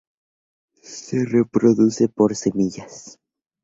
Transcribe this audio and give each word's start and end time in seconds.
Se 0.81 1.25
reproduce 1.25 2.09
por 2.09 2.35
semillas". 2.35 3.19